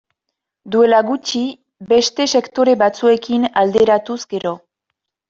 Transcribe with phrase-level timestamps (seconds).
[0.75, 1.41] Duela gutxi,
[1.91, 4.55] beste sektore batzuekin alderatuz gero.